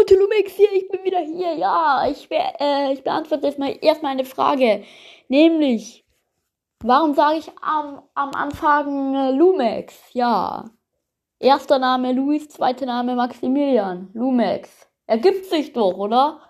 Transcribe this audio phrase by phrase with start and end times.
[0.00, 1.56] Leute, Lumex hier, ich bin wieder hier.
[1.56, 4.82] Ja, ich, be äh, ich beantworte jetzt mal erstmal eine Frage.
[5.28, 6.06] Nämlich,
[6.82, 9.94] warum sage ich am, am Anfang äh, Lumex?
[10.14, 10.70] Ja.
[11.38, 14.08] Erster Name Luis, zweiter Name Maximilian.
[14.14, 14.88] Lumex.
[15.06, 16.40] Ergibt sich doch, oder?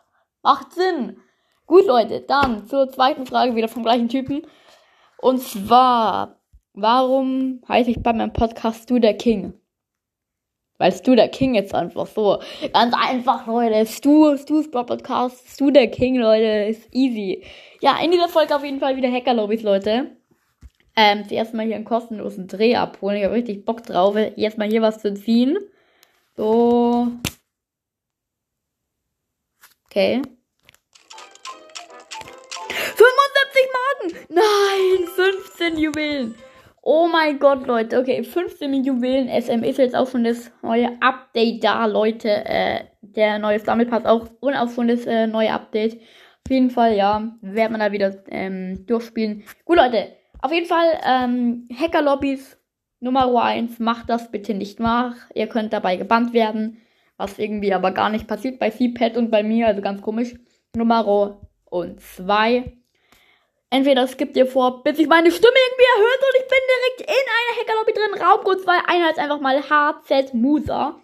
[0.43, 1.17] Macht Sinn.
[1.67, 4.47] Gut, Leute, dann zur zweiten Frage wieder vom gleichen Typen.
[5.19, 6.37] Und zwar,
[6.75, 9.61] warum heiße ich bei meinem Podcast Du der King?
[10.81, 12.41] Weil Stu der King jetzt einfach so.
[12.73, 13.85] Ganz einfach, Leute.
[13.85, 16.71] Stu, Stu's Podcast, Stu der King, Leute.
[16.71, 17.45] Ist easy.
[17.83, 20.17] Ja, in dieser Folge auf jeden Fall wieder Hacker-Lobbys, Leute.
[20.97, 23.19] Ähm, zuerst mal hier einen kostenlosen Dreh abholen.
[23.19, 25.59] Ich habe richtig Bock drauf, jetzt mal hier was zu ziehen.
[26.35, 27.09] So.
[29.85, 30.23] Okay.
[32.71, 34.27] 75 Marken!
[34.31, 36.35] Nein, 15 Juwelen.
[36.93, 38.01] Oh mein Gott, Leute.
[38.01, 42.45] Okay, 15 Juwelen SM ist jetzt auch schon das neue Update da, Leute.
[42.45, 45.95] Äh, der neue Sammelpass auch und auch schon das äh, neue Update.
[45.95, 49.45] Auf jeden Fall, ja, werden wir da wieder ähm, durchspielen.
[49.65, 50.17] Gut, Leute.
[50.43, 52.59] Auf jeden Fall, ähm, Hacker-Lobbys
[52.99, 55.15] Nummer 1, macht das bitte nicht nach.
[55.33, 56.79] Ihr könnt dabei gebannt werden.
[57.17, 60.35] Was irgendwie aber gar nicht passiert bei CPAD und bei mir, also ganz komisch.
[60.75, 62.80] Nummer und 2
[63.71, 67.27] entweder skippt ihr vor, bis ich meine Stimme irgendwie erhöht und ich bin direkt in
[67.39, 68.23] einer Hackerlobby drin.
[68.23, 71.01] Raumcode 2, einer ist einfach mal HZ Musa.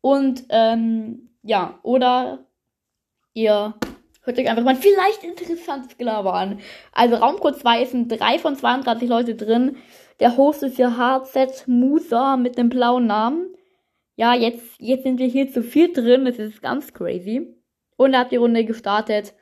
[0.00, 2.44] Und, ähm, ja, oder
[3.32, 3.74] ihr
[4.22, 6.60] hört euch einfach mal vielleicht interessantes Gelaber an.
[6.92, 9.76] Also Raumcode 2 ist ein 3 von 32 Leute drin.
[10.20, 13.54] Der Host ist ja HZ Musa mit dem blauen Namen.
[14.16, 16.24] Ja, jetzt, jetzt sind wir hier zu viel drin.
[16.24, 17.54] Das ist ganz crazy.
[17.96, 19.32] Und er hat die Runde gestartet.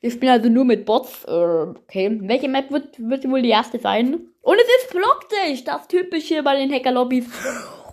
[0.00, 1.24] Wir spielen also nur mit Bots.
[1.24, 2.18] Äh, okay.
[2.22, 4.28] Welche Map wird, wird wohl die erste sein?
[4.42, 7.26] Und es ist Blockdish, das typische bei den Hacker-Lobbys.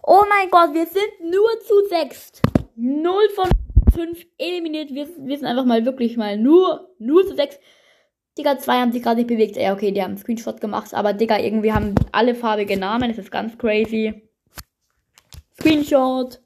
[0.03, 2.42] Oh mein Gott, wir sind nur zu sechst.
[2.76, 3.50] Null von
[3.94, 4.94] fünf eliminiert.
[4.94, 7.58] Wir, wir sind einfach mal wirklich mal nur, nur zu sechs.
[8.38, 9.56] Digga, zwei haben sich gerade nicht bewegt.
[9.56, 10.94] Ja, okay, die haben einen Screenshot gemacht.
[10.94, 13.10] Aber Digga, irgendwie haben alle farbige Namen.
[13.10, 14.30] Das ist ganz crazy.
[15.58, 16.39] Screenshot.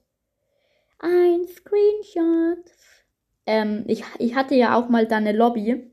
[1.00, 2.79] Ein Screenshot
[3.50, 5.92] ähm, ich, ich hatte ja auch mal da eine Lobby,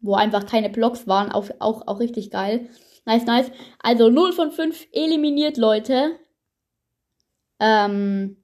[0.00, 2.68] wo einfach keine Blocks waren, auch, auch, auch richtig geil.
[3.04, 3.50] Nice, nice.
[3.80, 6.18] Also 0 von 5 eliminiert, Leute.
[7.60, 8.42] Ähm,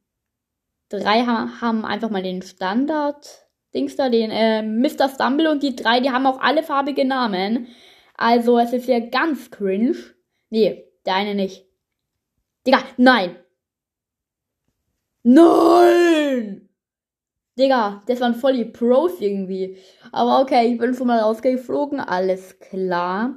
[0.89, 3.49] drei ha haben einfach mal den Standard.
[3.75, 5.09] Dings da, den äh, Mr.
[5.09, 7.67] Stumble und die drei, die haben auch alle farbige Namen.
[8.17, 9.97] Also es ist ja ganz cringe.
[10.51, 11.67] Nee, der eine nicht.
[12.67, 13.37] Digga, nein.
[15.25, 16.68] Nein!
[17.59, 19.77] Digga, das waren voll die Pros irgendwie.
[20.13, 22.01] Aber okay, ich bin schon mal rausgeflogen.
[22.01, 23.37] Alles klar.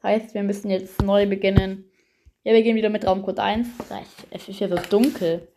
[0.00, 1.90] Das heißt, wir müssen jetzt neu beginnen.
[2.44, 3.68] Ja, wir gehen wieder mit Raumcode 1.
[4.30, 5.48] Es ist ja so dunkel.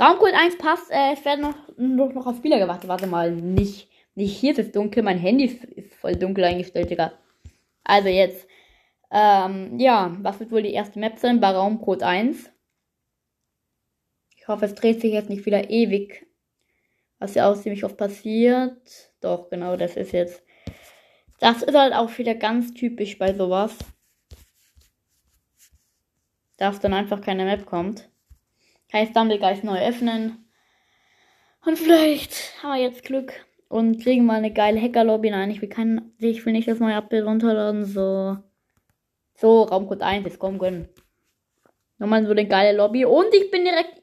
[0.00, 0.90] Raumcode 1 passt.
[0.90, 2.88] Äh, es werden noch, noch, noch auf Spieler gewartet.
[2.88, 5.02] Warte mal, nicht, nicht hier ist es dunkel.
[5.02, 7.12] Mein Handy ist, ist voll dunkel eingestellt, Digga.
[7.84, 8.48] Also jetzt.
[9.10, 12.50] Ähm, ja, was wird wohl die erste Map sein bei Raumcode 1?
[14.36, 16.26] Ich hoffe, es dreht sich jetzt nicht wieder ewig
[17.18, 18.76] was ja auch ziemlich oft passiert.
[19.20, 20.42] Doch, genau, das ist jetzt.
[21.40, 23.76] Das ist halt auch wieder ganz typisch bei sowas.
[26.56, 28.08] Dass dann einfach keine Map kommt.
[28.92, 30.48] Heißt Stumblegeist neu öffnen.
[31.64, 33.32] Und vielleicht haben wir jetzt Glück
[33.68, 35.30] und kriegen mal eine geile Hacker-Lobby.
[35.30, 37.84] Nein, ich will kein, ich will nicht das neue Update runterladen.
[37.84, 38.36] So.
[39.34, 40.88] So, Raumcode 1, jetzt kommen können.
[41.98, 43.04] Nochmal so eine geile Lobby.
[43.04, 44.02] Und ich bin direkt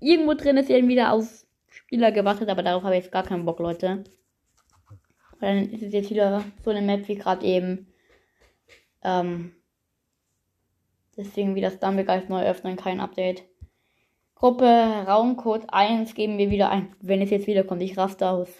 [0.00, 1.46] irgendwo drin, ist irgendwie wieder auf
[1.88, 4.04] Spieler gewartet, aber darauf habe ich jetzt gar keinen Bock, Leute.
[5.40, 7.90] Weil dann ist es jetzt wieder so eine Map wie gerade eben.
[9.02, 9.54] Ähm,
[11.16, 13.42] deswegen wieder Stumblegeist neu öffnen, kein Update.
[14.34, 16.94] Gruppe Raumcode 1 geben wir wieder ein.
[17.00, 18.50] Wenn es jetzt wieder kommt, ich raste aus.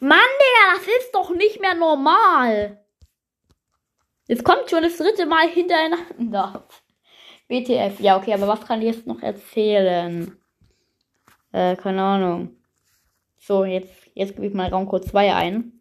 [0.00, 2.82] Mann, Digga, das ist doch nicht mehr normal.
[4.26, 6.66] Jetzt kommt schon das dritte Mal hintereinander.
[7.48, 8.00] WTF.
[8.00, 10.41] Ja, okay, aber was kann ich jetzt noch erzählen?
[11.52, 12.56] Äh, keine Ahnung.
[13.38, 15.72] So, jetzt, jetzt gebe ich mal Raumcode 2 ein.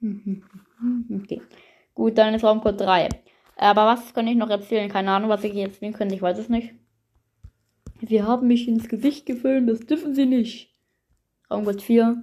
[1.10, 1.40] Okay.
[1.94, 3.08] Gut, dann ist Raumcode 3.
[3.56, 4.90] Aber was kann ich noch erzählen?
[4.90, 6.14] Keine Ahnung, was ich jetzt spielen könnte.
[6.14, 6.74] Ich weiß es nicht.
[8.02, 9.70] Sie haben mich ins Gesicht gefilmt.
[9.70, 10.74] Das dürfen sie nicht.
[11.50, 12.22] Raumcode 4.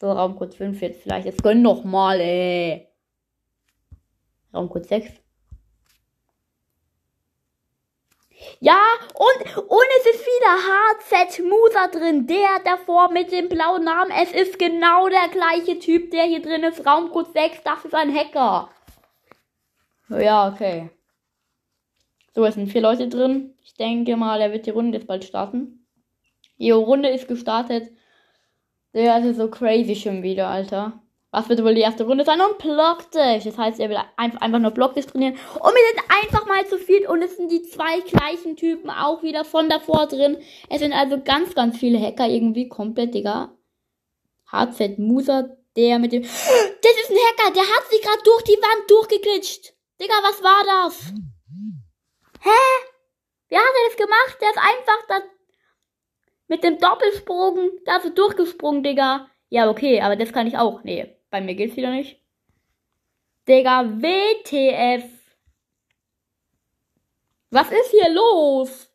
[0.00, 1.26] So, Raumcode 5 jetzt vielleicht.
[1.26, 2.88] Jetzt gönn doch mal, ey.
[4.52, 5.12] Raumcode 6.
[8.62, 8.78] Ja,
[9.14, 12.26] und, und es ist wieder HZ Musa drin.
[12.26, 14.10] Der davor mit dem blauen Namen.
[14.10, 16.86] Es ist genau der gleiche Typ, der hier drin ist.
[16.86, 18.68] Raumcode 6, das ist ein Hacker.
[20.10, 20.90] Ja, okay.
[22.34, 23.54] So, es sind vier Leute drin.
[23.62, 25.86] Ich denke mal, er wird die Runde jetzt bald starten.
[26.58, 27.90] Die Runde ist gestartet.
[28.92, 31.00] Der ist so crazy schon wieder, Alter.
[31.32, 32.40] Was wird wohl die erste Runde sein?
[32.40, 33.44] Und Blocktisch.
[33.44, 35.34] Das heißt, er will einfach nur Blocktisch trainieren.
[35.34, 37.06] Und wir sind einfach mal zu viel.
[37.06, 40.38] Und es sind die zwei gleichen Typen auch wieder von davor drin.
[40.68, 43.56] Es sind also ganz, ganz viele Hacker irgendwie komplett, Digga.
[44.50, 46.22] HZ Musa, der mit dem.
[46.82, 49.72] Das ist ein Hacker, der hat sich gerade durch die Wand durchgeglitscht.
[50.00, 51.12] Digga, was war das?
[52.40, 52.86] Hä?
[53.48, 54.36] Wie hat er das gemacht?
[54.40, 55.20] Der ist einfach da
[56.48, 59.28] mit dem Doppelsprung da so durchgesprungen, Digga.
[59.50, 60.82] Ja, okay, aber das kann ich auch.
[60.82, 61.19] Nee.
[61.30, 62.20] Bei mir geht's wieder nicht.
[63.46, 65.04] Digga, WTF.
[67.50, 68.90] Was ist hier los?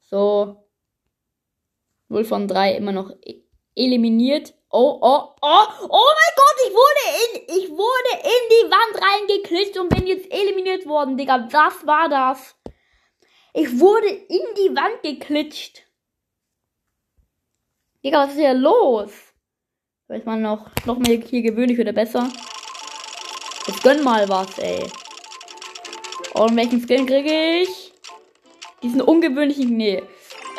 [0.00, 0.68] So.
[2.08, 3.42] 0 von 3 immer noch e-
[3.74, 4.54] eliminiert.
[4.70, 9.78] Oh, oh, oh, oh mein Gott, ich wurde in, ich wurde in die Wand reingeklickt
[9.78, 11.48] und bin jetzt eliminiert worden, Digga.
[11.50, 12.56] Was war das?
[13.54, 15.82] Ich wurde in die Wand geklitscht.
[18.04, 19.31] Digga, was ist hier los?
[20.12, 22.28] Weiß man noch, noch mehr hier gewöhnlich oder besser.
[23.66, 24.84] Jetzt gönn mal was, ey.
[26.34, 27.94] Und welchen Skin kriege ich?
[28.82, 30.02] Diesen ungewöhnlichen, nee.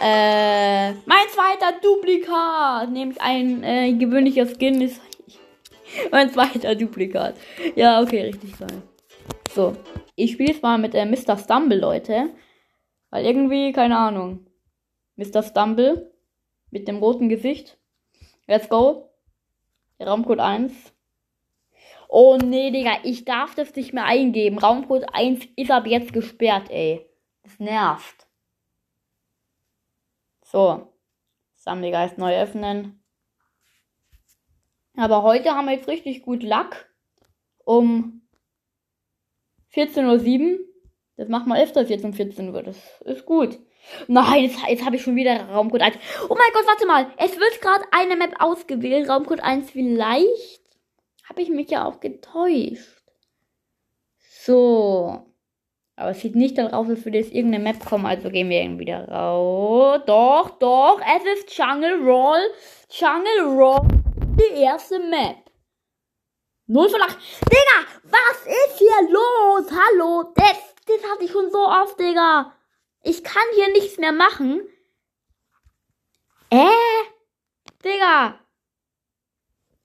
[0.01, 2.89] Äh, mein zweiter Duplikat.
[2.89, 4.99] Nämlich ein äh, gewöhnlicher Skin ist
[6.11, 7.35] mein zweiter Duplikat.
[7.75, 8.81] Ja, okay, richtig geil.
[9.53, 9.73] So,
[10.15, 11.37] ich spiele jetzt mal mit äh, Mr.
[11.37, 12.31] Stumble, Leute.
[13.11, 14.47] Weil irgendwie, keine Ahnung.
[15.15, 15.43] Mr.
[15.43, 16.11] Stumble
[16.71, 17.77] mit dem roten Gesicht.
[18.47, 19.12] Let's go.
[20.03, 20.93] Raumcode 1.
[22.09, 24.59] Oh nee, Digga, ich darf das nicht mehr eingeben.
[24.59, 27.09] Raumcode 1 ist ab jetzt gesperrt, ey.
[27.43, 28.27] Das nervt.
[30.43, 30.93] So.
[31.55, 33.03] Sammlegeist neu öffnen.
[34.95, 36.93] Aber heute haben wir jetzt richtig gut Lack.
[37.65, 38.27] Um
[39.73, 40.59] 14.07 Uhr.
[41.15, 42.63] Das macht mal öfters jetzt um 14 Uhr.
[42.63, 43.59] Das ist gut.
[44.07, 45.97] Nein, jetzt, jetzt habe ich schon wieder Raumcode 1.
[46.29, 47.07] Oh mein Gott, warte mal.
[47.17, 49.09] Es wird gerade eine Map ausgewählt.
[49.09, 50.61] Raumcode 1 vielleicht.
[51.29, 53.03] Habe ich mich ja auch getäuscht.
[54.19, 55.25] So.
[55.95, 58.05] Aber es sieht nicht darauf, als würde jetzt irgendeine Map kommen.
[58.05, 60.01] Also gehen wir irgendwie wieder raus.
[60.05, 60.99] Doch, doch.
[61.01, 62.41] Es ist Jungle Roll.
[62.89, 63.87] Jungle Roll.
[64.37, 65.37] Die erste Map.
[66.67, 67.17] 0 von 8.
[67.45, 69.71] Digga, was ist hier los?
[69.71, 70.33] Hallo.
[70.35, 72.53] Das, das hatte ich schon so oft, Digga.
[73.03, 74.61] Ich kann hier nichts mehr machen.
[76.49, 76.69] Äh?
[77.83, 78.39] Digga.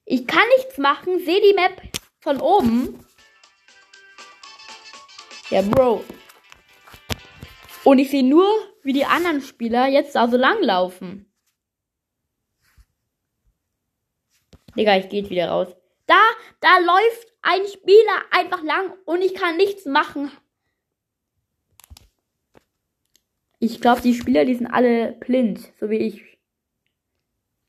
[0.05, 1.19] Ich kann nichts machen.
[1.19, 1.82] Seh die Map
[2.20, 3.05] von oben.
[5.50, 6.05] Ja, Bro.
[7.85, 8.47] Und ich sehe nur,
[8.82, 11.32] wie die anderen Spieler jetzt da so lang laufen.
[14.76, 15.69] Digga, ich gehe wieder raus.
[16.06, 16.20] Da,
[16.61, 20.31] da läuft ein Spieler einfach lang und ich kann nichts machen.
[23.58, 26.38] Ich glaube, die Spieler, die sind alle blind, so wie ich.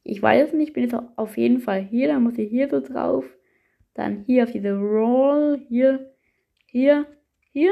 [0.03, 2.69] Ich weiß es nicht, ich bin jetzt auf jeden Fall hier, dann muss ich hier
[2.69, 3.25] so drauf.
[3.93, 6.13] Dann hier auf diese Roll, hier,
[6.67, 7.05] hier,
[7.51, 7.71] hier.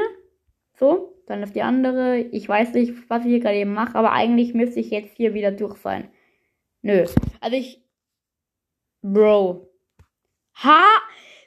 [0.78, 2.18] So, dann auf die andere.
[2.18, 5.34] Ich weiß nicht, was ich hier gerade eben mache, aber eigentlich müsste ich jetzt hier
[5.34, 6.10] wieder durch sein.
[6.82, 7.06] Nö.
[7.40, 7.82] Also ich.
[9.02, 9.68] Bro.
[10.62, 10.84] Ha!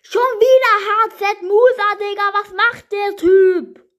[0.04, 2.34] Schon wieder HZ Musa, Digga.
[2.34, 3.91] Was macht der Typ?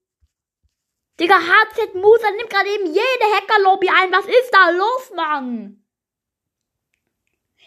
[1.23, 4.11] Digga, HZ Musa nimmt gerade eben jede Hacker-Lobby ein.
[4.11, 5.85] Was ist da los, Mann?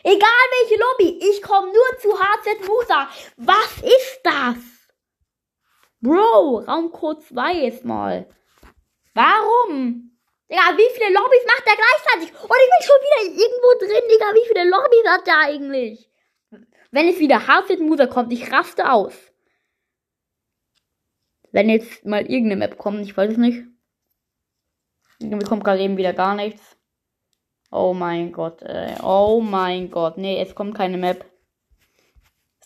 [0.04, 3.10] Egal welche Lobby, ich komme nur zu HZ Musa.
[3.38, 4.58] Was ist das?
[6.02, 8.28] Bro, Raumcode 2 jetzt mal.
[9.14, 10.12] Warum?
[10.52, 12.34] Digga, wie viele Lobbys macht der gleichzeitig?
[12.38, 14.34] Und ich bin schon wieder irgendwo drin, Digga.
[14.34, 16.12] Wie viele Lobbys hat der eigentlich?
[16.92, 19.14] Wenn es wieder HZ Musa kommt, ich raste aus.
[21.56, 23.64] Wenn jetzt mal irgendeine Map kommt, ich weiß es nicht.
[25.20, 26.78] Irgendwie kommt gerade eben wieder gar nichts.
[27.72, 28.94] Oh mein Gott, ey.
[29.02, 30.18] Oh mein Gott.
[30.18, 31.24] Nee, es kommt keine Map.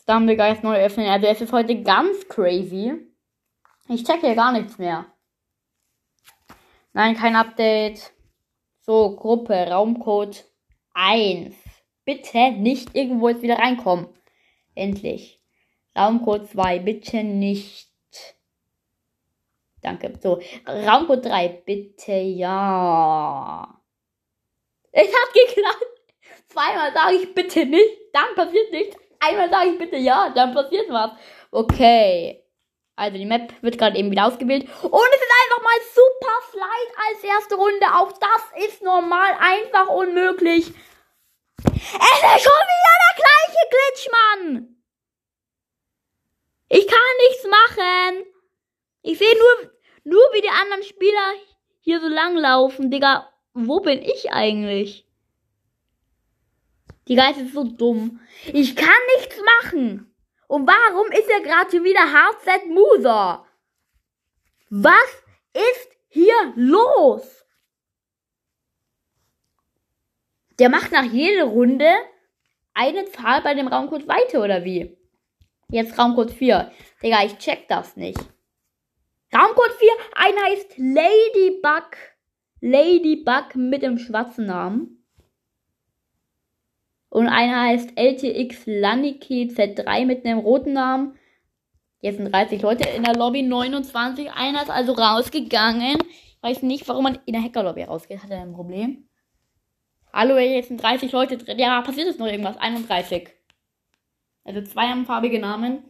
[0.01, 1.05] Stumblegeist neu öffnen.
[1.05, 2.95] Also es ist heute ganz crazy.
[3.89, 5.05] Ich check hier gar nichts mehr.
[6.93, 8.11] Nein, kein Update.
[8.81, 10.45] So, Gruppe, Raumcode
[10.95, 11.53] 1.
[12.05, 14.07] Bitte nicht irgendwo jetzt wieder reinkommen.
[14.73, 15.43] Endlich.
[15.95, 17.88] Raumcode 2, bitte nicht.
[19.81, 20.13] Danke.
[20.21, 23.81] So, Raumcode 3, bitte ja.
[24.91, 25.85] Es hat geklappt.
[26.47, 28.97] Zweimal sage ich bitte nicht, dann passiert nichts.
[29.19, 31.11] Einmal sage ich bitte ja, dann passiert was.
[31.51, 32.43] Okay.
[32.95, 34.63] Also die Map wird gerade eben wieder ausgewählt.
[34.63, 37.85] Und es ist einfach mal Super Slide als erste Runde.
[37.95, 40.73] Auch das ist normal einfach unmöglich.
[41.63, 44.83] Es ist schon wieder der gleiche Glitch, Mann.
[46.67, 46.97] Ich kann
[47.29, 48.38] nichts machen.
[49.01, 49.71] Ich sehe nur,
[50.03, 51.33] nur wie die anderen Spieler
[51.79, 53.29] hier so lang laufen, Digga.
[53.53, 55.05] Wo bin ich eigentlich?
[57.07, 58.19] Die Geist ist so dumm.
[58.53, 60.13] Ich kann nichts machen.
[60.47, 63.45] Und warum ist er gerade schon wieder Hardset Muser?
[64.69, 67.45] Was ist hier los?
[70.59, 71.89] Der macht nach jeder Runde
[72.73, 74.97] eine Zahl bei dem Raumcode weiter, oder wie?
[75.69, 76.71] Jetzt Raumcode 4.
[77.01, 78.19] Digga, ich check das nicht.
[79.33, 81.97] Raumcode 4, einer heißt Ladybug.
[82.61, 85.05] Ladybug mit dem schwarzen Namen.
[87.09, 91.17] Und einer heißt LTX Laniki Z3 mit einem roten Namen.
[92.01, 94.31] Jetzt sind 30 Leute in der Lobby, 29.
[94.31, 95.97] Einer ist also rausgegangen.
[96.01, 98.23] Ich weiß nicht, warum man in der Hackerlobby rausgeht.
[98.23, 99.09] Hat er ein Problem?
[100.11, 101.59] Hallo, jetzt sind 30 Leute drin.
[101.59, 102.57] Ja, passiert ist noch irgendwas.
[102.57, 103.29] 31.
[104.43, 105.83] Also zwei haben farbige Namen.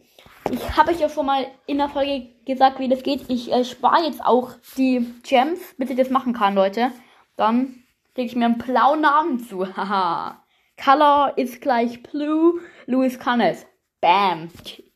[0.52, 3.22] Ich habe euch ja schon mal in der Folge gesagt, wie das geht.
[3.28, 6.90] Ich äh, spare jetzt auch die Gems, bis ich das machen kann, Leute.
[7.36, 7.84] Dann
[8.16, 9.64] lege ich mir einen blauen Namen zu.
[9.76, 10.44] Haha.
[10.82, 12.60] Color ist gleich Blue.
[12.86, 13.64] Louis kann es.
[14.00, 14.50] Bam.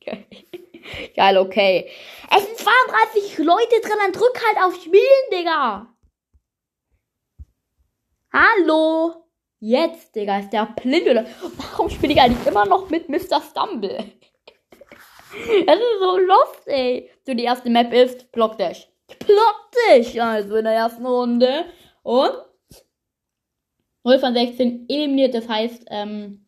[1.16, 1.88] Geil, okay.
[2.36, 5.86] Es sind 32 Leute drin, dann drück halt auf Spielen, Digga.
[8.32, 9.14] Hallo.
[9.60, 11.26] Jetzt, Digga, ist der blind oder?
[11.56, 13.40] Warum spiele ich eigentlich immer noch mit Mr.
[13.40, 14.12] Stumble?
[15.66, 17.10] Das ist so lustig.
[17.26, 18.88] So, die erste Map ist Block Dash.
[19.26, 21.66] Block Dash, also in der ersten Runde.
[22.02, 22.32] Und
[24.04, 26.44] 0 von 16 eliminiert, das heißt, ähm,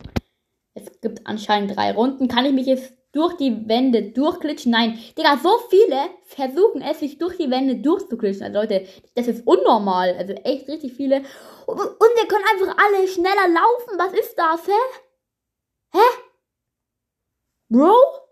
[0.75, 2.28] es gibt anscheinend drei Runden.
[2.28, 4.71] Kann ich mich jetzt durch die Wände durchglitschen.
[4.73, 8.45] Nein, Digga, so viele versuchen es, sich durch die Wände durchzuglitschen.
[8.45, 10.14] Also Leute, das ist unnormal.
[10.19, 11.23] Also echt richtig viele.
[11.66, 13.99] Und, und wir können einfach alle schneller laufen.
[13.99, 14.99] Was ist das, hä?
[15.95, 15.99] Hä?
[17.71, 18.25] Bro?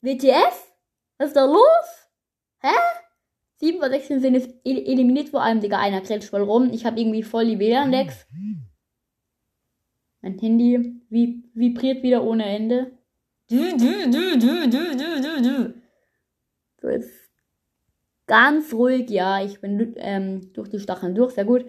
[0.00, 0.74] WTF?
[1.18, 2.08] Was ist da los?
[2.60, 2.74] Hä?
[3.56, 6.70] 7 von 16 sind jetzt eliminiert, vor allem, Digga, einer kretscht voll rum.
[6.72, 8.26] Ich habe irgendwie voll die WLAN-Decks.
[10.20, 12.92] Mein Handy vibriert wieder ohne Ende.
[13.48, 15.74] Du, du, du, du, du, du, du, du.
[16.80, 17.30] So, jetzt
[18.26, 19.10] ganz ruhig.
[19.10, 21.32] Ja, ich bin ähm, durch die Stacheln durch.
[21.32, 21.64] Sehr gut.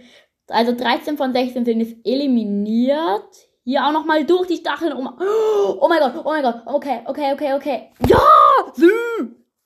[0.47, 3.48] Also 13 von 16 sind jetzt eliminiert.
[3.65, 4.93] Hier auch nochmal durch die Stacheln.
[4.93, 6.61] Oh, oh mein Gott, oh mein Gott.
[6.65, 7.91] Okay, okay, okay, okay.
[8.07, 8.19] Ja!
[8.73, 8.89] Sü!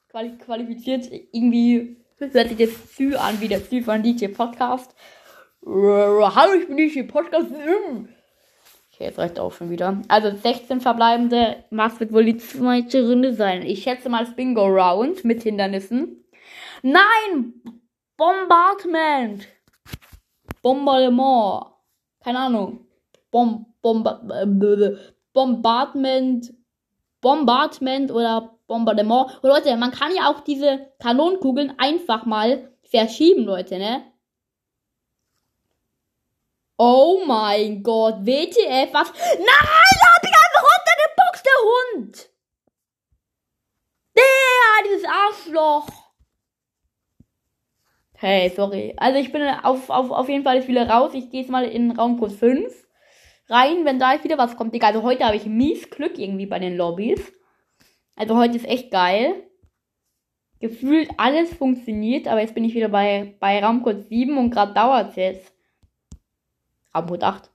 [0.09, 1.09] Quali qualifiziert.
[1.31, 4.95] Irgendwie hört sich das Sü an wie der Sü von DJ Podcast.
[5.65, 7.51] Hallo, ich bin DJ Podcast.
[7.51, 10.01] Okay, jetzt reicht auch schon wieder.
[10.07, 11.63] Also 16 verbleibende.
[11.71, 13.61] Was wird wohl die zweite Runde sein?
[13.61, 16.25] Ich schätze mal das Bingo Round mit Hindernissen.
[16.81, 17.53] Nein!
[18.17, 19.47] Bombardment!
[20.61, 21.67] Bombardement.
[22.23, 22.85] Keine Ahnung.
[23.31, 24.21] Bom, Bomba,
[25.33, 26.53] Bombardment.
[27.21, 29.39] Bombardment oder Bombardement.
[29.41, 34.03] Und Leute, man kann ja auch diese Kanonenkugeln einfach mal verschieben, Leute, ne?
[36.77, 39.13] Oh mein Gott, WTF, was?
[39.13, 42.29] Nein, da hab ich einfach runtergeboxt, der Hund!
[44.17, 45.87] Der, dieses Arschloch!
[48.13, 48.93] Hey, sorry.
[48.97, 51.11] Also ich bin auf, auf, auf jeden Fall jetzt wieder raus.
[51.13, 52.82] Ich gehe jetzt mal in Raumcode 5
[53.47, 54.73] rein, wenn da jetzt wieder was kommt.
[54.73, 57.33] Digga, also heute habe ich mies Glück irgendwie bei den Lobbys.
[58.15, 59.49] Also heute ist echt geil.
[60.59, 65.09] Gefühlt alles funktioniert, aber jetzt bin ich wieder bei, bei Raumcode 7 und gerade dauert
[65.09, 65.53] es jetzt.
[66.95, 67.49] Raumcode 8.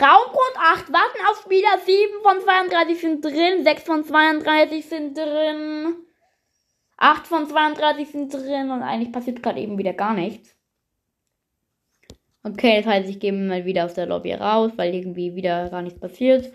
[0.00, 5.96] Raumcode 8, warten auf Spieler 7 von 32 sind drin, 6 von 32 sind drin,
[6.98, 10.54] 8 von 32 sind drin und eigentlich passiert gerade eben wieder gar nichts.
[12.42, 15.82] Okay, das heißt, ich gehe mal wieder aus der Lobby raus, weil irgendwie wieder gar
[15.82, 16.50] nichts passiert.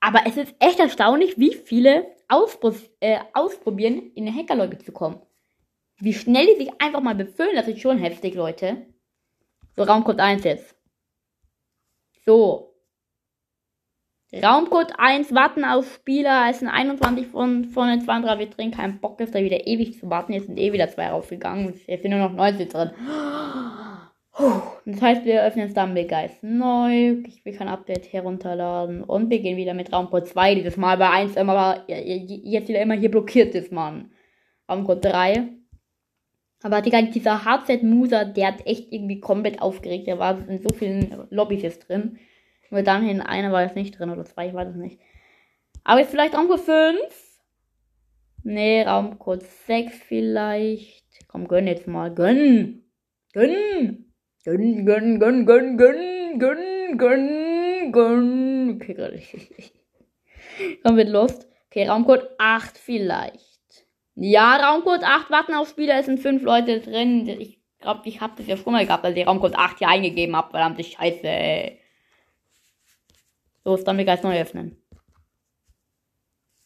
[0.00, 5.20] Aber es ist echt erstaunlich, wie viele auspro äh, ausprobieren, in eine Hackerlobby zu kommen.
[5.98, 8.86] Wie schnell die sich einfach mal befüllen, das ist schon heftig, Leute.
[9.74, 10.76] So, Raumcode 1 jetzt.
[12.24, 12.75] So.
[14.34, 16.48] Raumcode 1, warten auf Spieler.
[16.50, 18.38] Es sind 21 von, von den 32.
[18.38, 20.32] Wir drehen keinen Bock, ist da wieder ewig zu warten.
[20.32, 21.74] Jetzt sind eh wieder zwei rausgegangen.
[21.86, 22.90] Jetzt sind nur noch 90 drin.
[24.84, 27.22] Das heißt, wir öffnen Stumblegeist neu.
[27.26, 29.02] Ich will kein Update herunterladen.
[29.02, 30.56] Und wir gehen wieder mit Raumcode 2.
[30.56, 34.10] Dieses Mal bei 1 immer, jetzt wieder immer hier blockiert ist, Mann.
[34.68, 35.48] Raumcode 3.
[36.62, 40.06] Aber Digga, dieser Hardset-Muser, der hat echt irgendwie komplett aufgeregt.
[40.06, 42.18] Der war in so vielen Lobbys jetzt drin.
[42.70, 45.00] Nur dann in einer war jetzt nicht drin oder zwei, ich weiß es nicht.
[45.84, 46.96] Aber jetzt vielleicht Raumcode 5?
[48.42, 51.04] Nee, Raumcode 6 vielleicht.
[51.28, 52.12] Komm, gönn jetzt mal.
[52.12, 52.84] Gönn!
[53.32, 54.12] Gönn!
[54.44, 58.70] Gönn, gönn, gönn, gönn, gönn, gönn, gönn, gönn.
[58.76, 59.20] Okay, gerade.
[60.84, 61.48] Komm, wird lost.
[61.66, 63.86] Okay, Raumcode 8 vielleicht.
[64.14, 67.28] Ja, Raumcode 8, warten auf Spieler, es sind fünf Leute drin.
[67.28, 70.34] Ich glaube, ich habe das ja schon mal gehabt, als ich Raumcode 8 hier eingegeben
[70.36, 70.50] habe.
[70.50, 71.80] Verdammte Scheiße, ey.
[73.66, 74.76] So, Stumblegeist neu öffnen.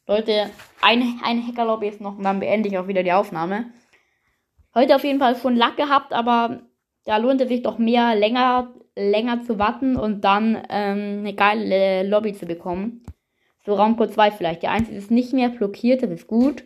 [0.07, 0.51] Leute,
[0.83, 3.73] ein, Hackerlobby ist noch und dann beende ich auch wieder die Aufnahme.
[4.75, 6.61] Heute auf jeden Fall schon Lack gehabt, aber
[7.07, 12.07] da lohnt es sich doch mehr, länger, länger zu warten und dann ähm, eine geile
[12.07, 13.03] Lobby zu bekommen.
[13.65, 14.63] So Raumcode 2 vielleicht.
[14.63, 16.65] Der 1 ist nicht mehr blockiert, das ist gut.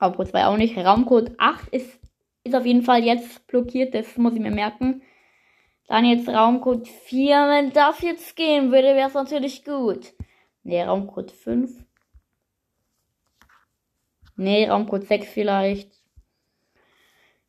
[0.00, 0.78] Raumcode 2 auch nicht.
[0.78, 1.98] Raumcode 8 ist,
[2.44, 5.02] ist auf jeden Fall jetzt blockiert, das muss ich mir merken.
[5.86, 10.14] Dann jetzt Raumcode 4, wenn das jetzt gehen würde, wäre es natürlich gut.
[10.64, 11.70] Ne, Raumcode 5.
[14.36, 15.92] Ne, Raumcode 6 vielleicht.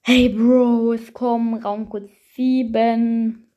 [0.02, 3.52] Hey Bros, komm, Raumcode 7.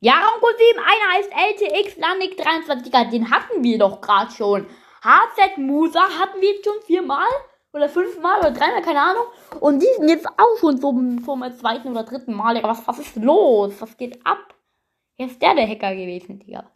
[0.00, 4.66] Ja, Raumcode 7, einer heißt LTX Landik 23, den hatten wir doch gerade schon.
[5.02, 7.26] HZ Musa hatten wir jetzt schon viermal
[7.78, 9.24] oder fünfmal oder dreimal, keine Ahnung.
[9.60, 10.92] Und die sind jetzt auch schon so
[11.24, 12.54] vom zweiten oder dritten Mal.
[12.54, 13.80] Digga, was, was ist los?
[13.80, 14.54] Was geht ab?
[15.16, 16.70] Hier ist der der Hacker gewesen, Digga.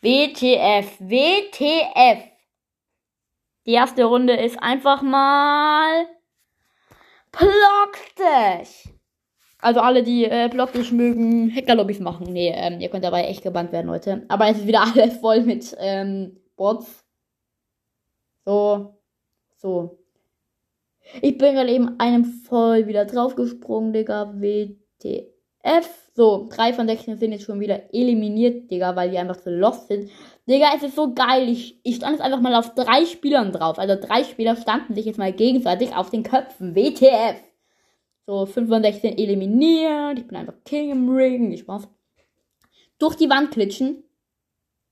[0.00, 2.24] WTF, WTF.
[3.66, 6.06] Die erste Runde ist einfach mal
[7.30, 8.88] Blocktisch.
[9.60, 12.32] Also alle, die äh, Blocktisch mögen, Hackerlobbys machen.
[12.32, 14.24] Nee, ähm, ihr könnt dabei echt gebannt werden, Leute.
[14.28, 17.04] Aber es ist wieder alles voll mit ähm, Bots.
[18.44, 18.97] So.
[19.58, 19.98] So.
[21.20, 24.34] Ich bin gerade eben einem voll wieder draufgesprungen, Digga.
[24.36, 25.88] WTF.
[26.14, 29.88] So, drei von sechs sind jetzt schon wieder eliminiert, Digga, weil die einfach zu lost
[29.88, 30.10] sind.
[30.48, 31.48] Digga, es ist so geil.
[31.48, 33.78] Ich, ich stand jetzt einfach mal auf drei Spielern drauf.
[33.78, 36.74] Also drei Spieler standen sich jetzt mal gegenseitig auf den Köpfen.
[36.74, 37.42] WTF.
[38.26, 40.18] So, 5 von 16 eliminiert.
[40.18, 41.48] Ich bin einfach King im Ring.
[41.48, 41.88] Nicht Spaß.
[42.98, 44.04] Durch die Wand klitschen.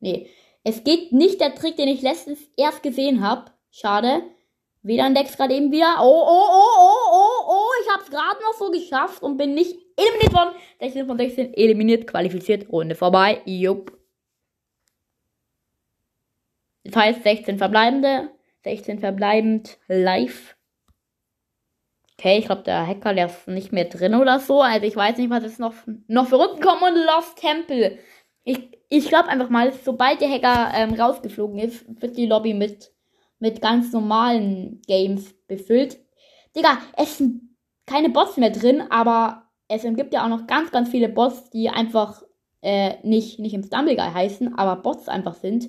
[0.00, 0.28] Nee.
[0.64, 3.52] Es geht nicht der Trick, den ich letztens erst gesehen habe.
[3.70, 4.22] Schade.
[4.86, 5.96] Weder Dex gerade eben wieder.
[6.00, 7.70] Oh, oh, oh, oh, oh, oh.
[7.82, 10.54] Ich hab's gerade noch so geschafft und bin nicht eliminiert worden.
[10.80, 12.70] 16 von 16 eliminiert, qualifiziert.
[12.70, 13.42] Runde vorbei.
[13.46, 13.98] Jupp.
[16.84, 18.30] Das heißt 16 verbleibende.
[18.62, 20.56] 16 verbleibend live.
[22.16, 24.62] Okay, ich glaube, der Hacker, der ist nicht mehr drin oder so.
[24.62, 25.74] Also ich weiß nicht, was es noch,
[26.06, 26.94] noch für Runden kommen.
[26.94, 27.98] Und Lost Temple.
[28.44, 32.92] Ich, ich glaube einfach mal, sobald der Hacker ähm, rausgeflogen ist, wird die Lobby mit
[33.38, 35.98] mit ganz normalen Games befüllt.
[36.54, 40.88] Digga, es sind keine Bots mehr drin, aber es gibt ja auch noch ganz, ganz
[40.88, 42.22] viele Bots, die einfach
[42.62, 45.68] äh, nicht, nicht im Stumbleguy heißen, aber Bots einfach sind.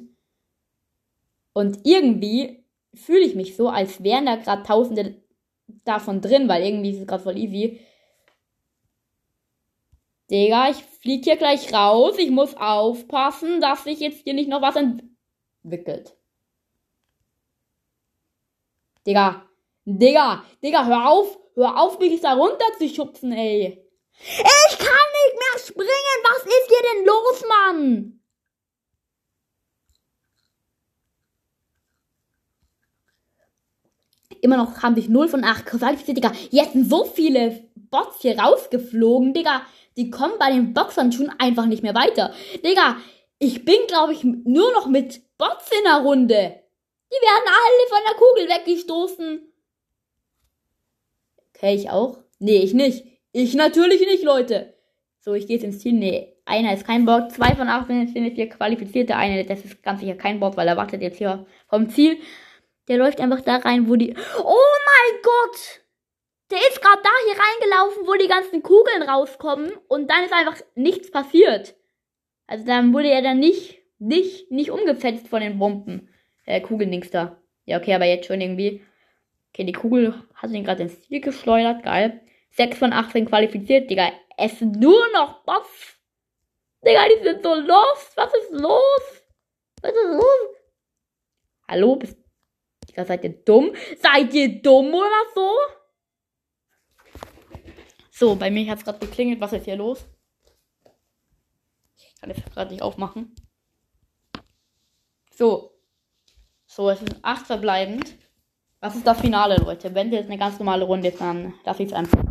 [1.54, 5.22] Und irgendwie fühle ich mich so, als wären da gerade tausende
[5.84, 7.80] davon drin, weil irgendwie ist es gerade voll easy.
[10.30, 12.18] Digga, ich fliege hier gleich raus.
[12.18, 16.18] Ich muss aufpassen, dass sich jetzt hier nicht noch was entwickelt.
[19.08, 19.48] Digga.
[19.86, 20.44] Digga.
[20.62, 21.40] Digga, hör auf.
[21.56, 23.84] Hör auf, mich da runter zu schubsen, ey.
[24.20, 26.20] Ich kann nicht mehr springen.
[26.24, 28.20] Was ist hier denn los, Mann?
[34.42, 36.32] Immer noch haben sich 0 von 8 qualifiziert, Digga.
[36.52, 39.64] Jetzt sind so viele Bots hier rausgeflogen, Digga.
[39.96, 42.34] Die kommen bei den Boxern schon einfach nicht mehr weiter.
[42.64, 42.98] Digga,
[43.40, 46.67] ich bin, glaube ich, nur noch mit Bots in der Runde.
[47.12, 49.54] Die werden alle von der Kugel weggestoßen.
[51.56, 52.20] Okay, ich auch?
[52.40, 53.06] Nee, ich nicht.
[53.32, 54.74] Ich natürlich nicht, Leute.
[55.20, 55.94] So, ich gehe jetzt ins Ziel.
[55.94, 57.32] Nee, einer ist kein Bot.
[57.32, 59.16] Zwei von acht sind jetzt hier qualifizierte.
[59.16, 62.20] Eine, das ist ganz sicher kein Bot, weil er wartet jetzt hier vom Ziel.
[62.88, 64.14] Der läuft einfach da rein, wo die...
[64.14, 65.82] Oh mein Gott!
[66.52, 69.72] Der ist gerade da hier reingelaufen, wo die ganzen Kugeln rauskommen.
[69.88, 71.76] Und dann ist einfach nichts passiert.
[72.46, 76.10] Also dann wurde er dann nicht, nicht, nicht umgefetzt von den Bomben
[76.48, 77.38] äh, Kugeldings da.
[77.66, 78.82] Ja, okay, aber jetzt schon irgendwie.
[79.54, 81.84] Okay, die Kugel hat ihn gerade ins Ziel geschleudert.
[81.84, 82.22] Geil.
[82.52, 84.12] 6 von 18 qualifiziert, Digga.
[84.38, 86.00] Es nur noch Bots.
[86.86, 88.12] Digga, die sind so los.
[88.16, 89.24] Was ist los?
[89.82, 90.58] Was ist los?
[91.68, 91.96] Hallo?
[91.98, 92.18] Bist,
[92.90, 93.76] Digga, seid ihr dumm?
[94.00, 95.52] Seid ihr dumm oder so?
[98.12, 99.42] So, bei mir hat es gerade geklingelt.
[99.42, 100.08] Was ist hier los?
[101.98, 103.36] Ich kann es gerade nicht aufmachen.
[105.30, 105.77] So,
[106.78, 108.16] so, es sind acht verbleibend.
[108.82, 109.96] Was ist das Finale, Leute?
[109.96, 112.24] Wenn es jetzt eine ganz normale Runde ist, dann lasse ich es einfach.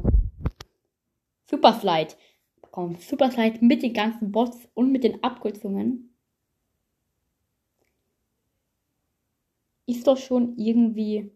[1.50, 2.14] Super Slide.
[2.60, 6.14] Komm, Super Slide mit den ganzen Bots und mit den Abkürzungen.
[9.86, 11.32] Ist doch schon irgendwie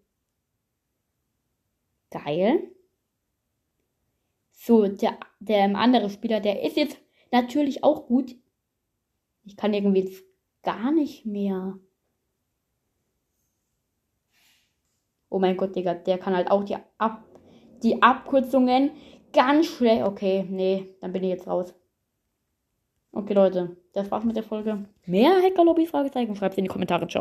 [2.11, 2.71] geil.
[4.53, 6.97] So, der, der andere Spieler, der ist jetzt
[7.33, 8.37] natürlich auch gut.
[9.43, 10.17] Ich kann irgendwie
[10.63, 11.77] gar nicht mehr
[15.31, 17.25] Oh mein Gott, Digga, der kann halt auch die, Ab
[17.83, 18.91] die Abkürzungen
[19.33, 20.05] ganz schlecht.
[20.05, 21.75] Okay, nee, dann bin ich jetzt raus.
[23.13, 24.85] Okay, Leute, das war's mit der Folge.
[25.07, 25.87] Mehr Hacker-Lobby?
[25.87, 26.37] Fragezeichen.
[26.37, 27.09] Schreibt's in die Kommentare.
[27.09, 27.19] Ciao.